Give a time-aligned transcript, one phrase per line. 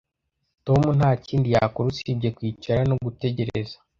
[0.65, 3.75] Tom nta kindi yakora usibye kwicara no gutegereza